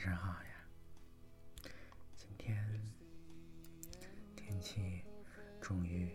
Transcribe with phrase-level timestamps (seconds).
[0.00, 1.70] 上好呀！
[2.16, 2.56] 今天
[4.34, 5.04] 天气
[5.60, 6.10] 终于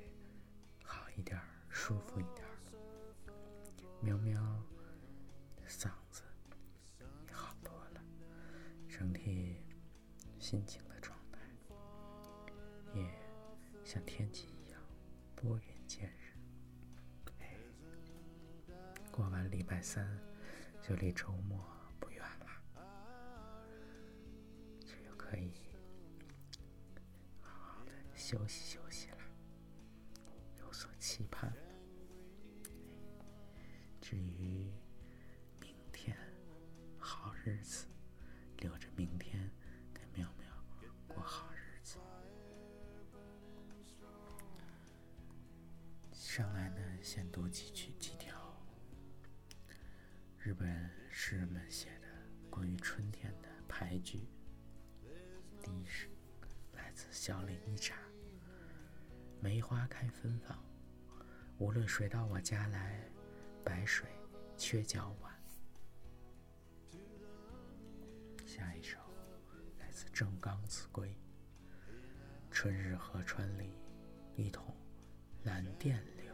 [0.83, 1.39] 好一点，
[1.69, 3.33] 舒服一点了。
[4.01, 4.41] 喵喵
[5.67, 6.23] 嗓子
[7.27, 8.01] 也好多了，
[8.89, 9.55] 整体
[10.39, 11.39] 心情的状态
[12.95, 13.07] 也
[13.83, 14.81] 像天气一样
[15.35, 16.33] 拨云见日。
[17.39, 17.55] 哎，
[19.11, 20.19] 过完礼拜三
[20.81, 21.63] 就离周末
[25.35, 25.51] 可以。
[27.41, 29.17] 好好的休息休息了，
[30.59, 31.53] 有所期盼。
[33.99, 34.71] 至于
[35.59, 36.15] 明天
[36.97, 37.85] 好日子，
[56.95, 57.93] 来自小林一茶：
[59.41, 60.57] 梅花开芬芳，
[61.57, 62.97] 无论谁到我家来，
[63.65, 64.07] 白水
[64.55, 65.35] 缺脚碗。
[68.45, 68.97] 下一首
[69.77, 71.13] 来自正刚子规：
[72.49, 73.73] 春日河川里，
[74.37, 74.73] 一桶
[75.43, 76.33] 蓝靛流。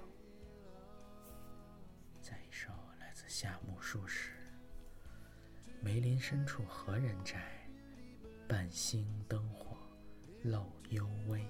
[2.22, 4.30] 再一首来自夏目漱石：
[5.82, 7.58] 梅林深处何人宅？
[8.48, 9.71] 半星灯火
[10.44, 11.46] 漏幽微。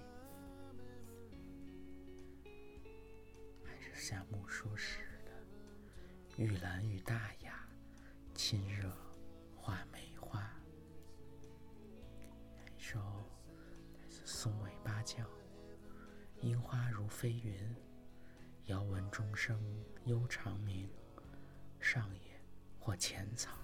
[3.63, 5.31] 还是夏目漱石的
[6.37, 7.65] “玉兰与大雅，
[8.33, 8.91] 亲热
[9.55, 10.53] 画梅花”。
[12.75, 12.99] 一首
[13.97, 15.23] 来自松尾芭蕉
[16.41, 17.73] ：“樱花如飞云，
[18.65, 19.57] 遥闻钟声
[20.03, 20.89] 悠长鸣，
[21.79, 22.37] 上野
[22.77, 23.57] 或浅草。”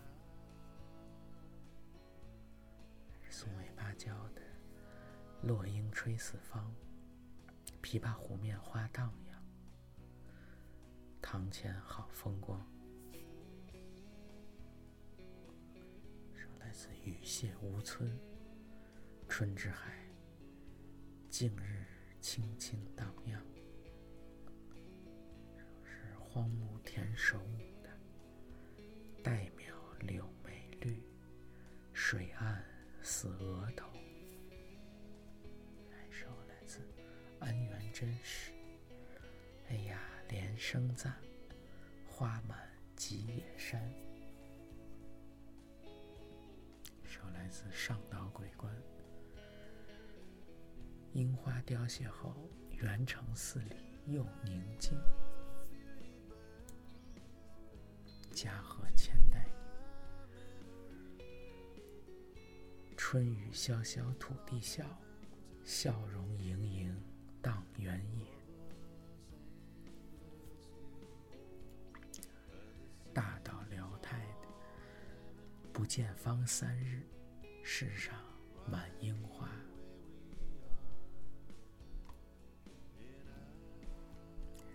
[3.11, 4.41] 还是松尾芭蕉的
[5.41, 6.73] “落英吹四方，
[7.81, 9.43] 琵琶湖面花荡漾。
[11.21, 12.59] 堂前好风光。”
[16.33, 18.19] 说来自雨泻无村，
[19.29, 20.05] 春之海，
[21.29, 21.85] 静日
[22.19, 23.41] 轻轻荡漾。
[25.85, 27.89] 是荒木田守武的
[29.23, 31.01] “黛描柳眉绿，
[31.93, 32.61] 水岸。”
[33.09, 33.86] 似额头。
[37.99, 38.51] 真实。
[39.69, 39.99] 哎呀，
[40.29, 41.15] 连声赞，
[42.07, 43.91] 花满吉野山。
[47.03, 48.71] 首来自上岛鬼关。
[51.13, 52.35] 樱花凋谢后，
[52.69, 53.75] 原城寺里
[54.05, 54.95] 又宁静。
[58.31, 59.47] 嘉和千代。
[62.95, 64.85] 春雨潇潇土地笑，
[65.63, 66.95] 笑容盈盈
[67.47, 68.25] 荡原野。
[73.13, 74.49] 大岛辽太的
[75.71, 77.07] 不见方三日，
[77.63, 78.13] 世上
[78.69, 79.47] 满樱花。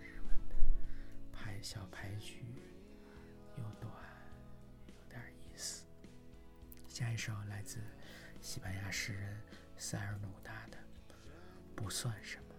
[0.00, 0.56] 日本的
[1.30, 2.42] 拍小牌局
[3.58, 3.92] 又短
[4.86, 5.84] 有点意思。
[6.88, 7.80] 下一首来自。
[8.40, 9.40] 西班牙诗人
[9.76, 10.76] 塞尔努达的
[11.76, 12.51] “不算什么”。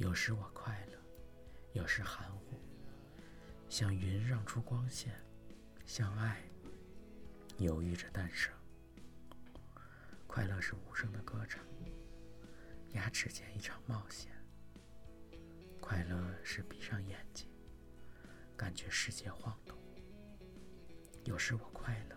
[0.00, 0.98] 有时我快乐，
[1.74, 2.58] 有时含糊，
[3.68, 5.12] 像云让出光线，
[5.84, 6.42] 像爱
[7.58, 8.50] 犹豫着诞生。
[10.26, 11.62] 快乐是无声的歌唱，
[12.92, 14.32] 牙齿间一场冒险。
[15.82, 17.46] 快乐是闭上眼睛，
[18.56, 19.76] 感觉世界晃动。
[21.24, 22.16] 有时我快乐，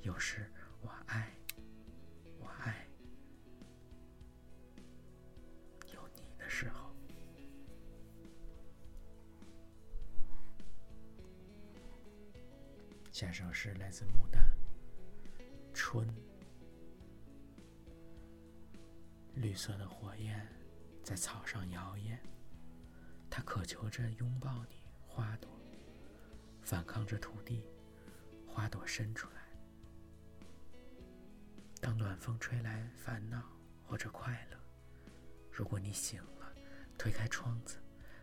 [0.00, 0.52] 有时。
[0.80, 1.32] 我爱，
[13.22, 14.44] 下首诗来自牡丹，
[15.72, 16.12] 春。
[19.36, 20.44] 绿色的火焰
[21.04, 22.18] 在草上摇曳，
[23.30, 24.74] 它渴求着拥抱你，
[25.06, 25.48] 花朵
[26.62, 27.64] 反抗着土地，
[28.44, 29.42] 花朵伸出来。
[31.80, 33.40] 当暖风吹来，烦恼
[33.86, 34.58] 或者快乐，
[35.52, 36.52] 如果你醒了，
[36.98, 37.76] 推开窗子，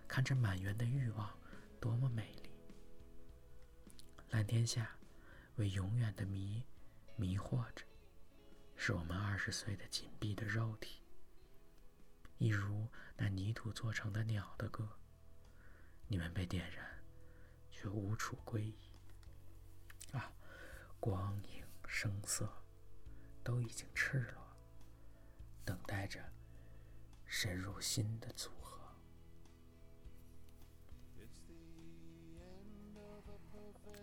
[0.09, 1.33] 看着满园的欲望，
[1.79, 2.48] 多么美丽！
[4.29, 4.97] 蓝天下，
[5.55, 6.63] 为永远的迷
[7.15, 7.83] 迷惑着，
[8.75, 11.01] 是我们二十岁的紧闭的肉体，
[12.37, 12.87] 一如
[13.17, 14.87] 那泥土做成的鸟的歌。
[16.07, 17.03] 你们被点燃，
[17.69, 18.75] 却无处归依。
[20.11, 20.31] 啊，
[20.99, 21.63] 光影。
[21.91, 22.47] 声色，
[23.43, 24.55] 都已经赤裸，
[25.65, 26.23] 等待着
[27.25, 28.51] 深入心的足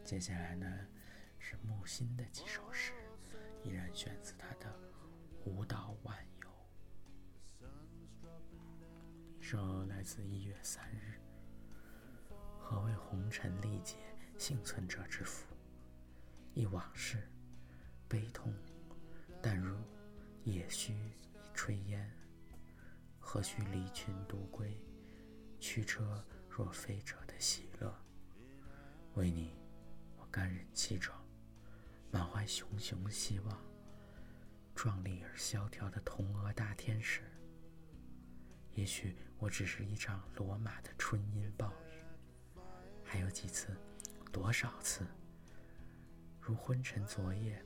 [0.06, 0.86] 接下来呢，
[1.36, 2.92] 是木心的几首诗，
[3.64, 4.72] 依然选自他的
[5.50, 6.48] 《舞蹈晚游》。
[9.36, 11.20] 一首来自一月三日
[12.56, 13.96] ：“何为红尘历劫，
[14.38, 15.44] 幸存者之福？
[16.54, 17.28] 忆往事，
[18.06, 18.54] 悲痛，
[19.42, 19.76] 淡如
[20.44, 22.08] 野须一炊烟。
[23.18, 24.80] 何须离群独归？
[25.58, 27.92] 驱车若飞者的喜乐，
[29.14, 29.52] 为你。”
[30.36, 31.18] 甘忍气壮，
[32.10, 33.58] 满怀熊熊希望。
[34.74, 37.22] 壮丽而萧条的铜额大天使。
[38.74, 42.60] 也许我只是一场罗马的春阴暴雨。
[43.02, 43.74] 还有几次，
[44.30, 45.06] 多少次？
[46.38, 47.64] 如昏沉昨夜，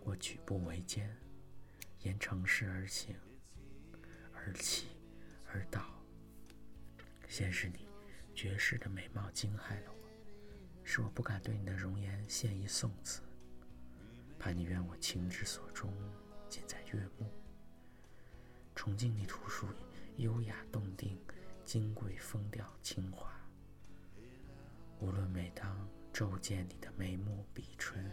[0.00, 1.16] 我举步维艰，
[2.00, 3.16] 沿城市而行，
[4.34, 4.88] 而起，
[5.46, 5.82] 而倒。
[7.28, 7.88] 先是你
[8.34, 10.04] 绝世的美貌惊骇了我。
[10.84, 13.22] 是我不敢对你的容颜献一宋词，
[14.38, 15.92] 怕你怨我情之所钟，
[16.48, 17.32] 尽在悦目。
[18.74, 19.66] 崇敬你图书
[20.18, 21.18] 优雅动听，
[21.64, 23.34] 金贵风调清华。
[25.00, 28.08] 无论每当骤见你的眉目笔唇，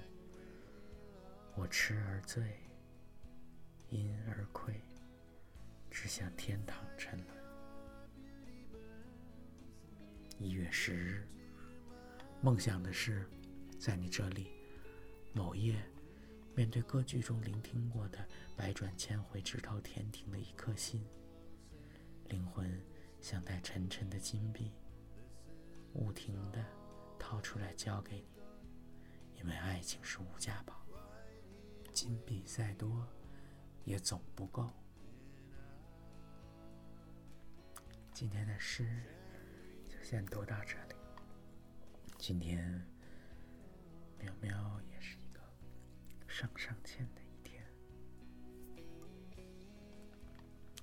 [1.56, 2.58] 我痴而醉，
[3.90, 4.82] 因而愧，
[5.92, 7.28] 只想天堂沉沦。
[10.40, 11.28] 一月十日。
[12.44, 13.30] 梦想的是，
[13.78, 14.50] 在你这里，
[15.32, 15.80] 某夜，
[16.56, 18.28] 面对歌剧中聆听过的
[18.58, 21.06] 百转千回、直透天庭的一颗心，
[22.30, 22.82] 灵魂
[23.22, 24.72] 像带沉沉的金币，
[25.94, 26.66] 不停的
[27.20, 30.84] 掏出来交给你，因为爱情是无价宝，
[31.94, 33.08] 金币再多，
[33.86, 34.68] 也总不够。
[38.12, 39.04] 今天的诗
[39.88, 40.91] 就先读到这里。
[42.24, 42.64] 今天，
[44.20, 45.40] 喵喵也是一个
[46.28, 47.66] 上上签的一天。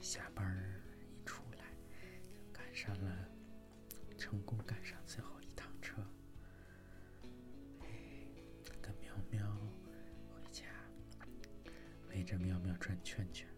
[0.01, 0.45] 下班
[0.99, 1.65] 一出来，
[2.29, 3.29] 就赶上了
[4.19, 6.03] 成功赶上最后一趟车，
[8.83, 9.57] 跟喵喵
[10.35, 10.65] 回家，
[12.09, 13.49] 围着喵喵转圈圈，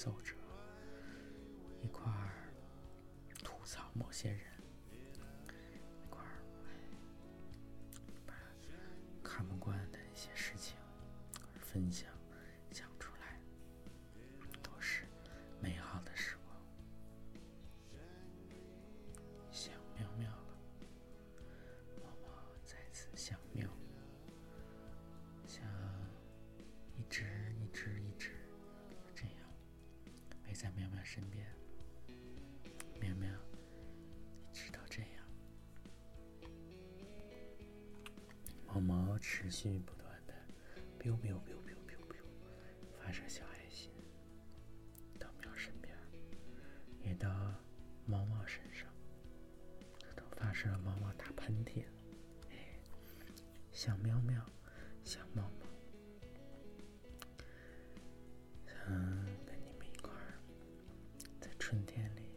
[0.00, 0.34] 奏者，
[1.82, 2.54] 一块儿
[3.44, 4.40] 吐槽某些人，
[6.00, 6.40] 一块儿
[8.24, 8.32] 把
[9.22, 10.74] 看不惯的一些事情
[11.60, 12.08] 分享、
[12.70, 13.38] 讲出来，
[14.62, 15.06] 都是
[15.60, 16.56] 美好的时光。
[19.50, 20.56] 想喵喵了，
[22.00, 22.32] 默默
[22.64, 23.68] 再次想喵。
[39.60, 40.32] 毛持续不断的
[40.98, 42.24] ，biu biu biu biu biu biu，
[42.98, 43.92] 发射小爱心
[45.18, 45.94] 到喵身边，
[47.02, 47.28] 也到
[48.06, 48.88] 毛毛身上，
[50.16, 51.90] 都发射了毛毛打喷嚏了。
[53.70, 54.42] 小喵喵，
[55.04, 55.66] 小猫猫，
[58.88, 59.26] 嗯。
[61.58, 62.29] 春天里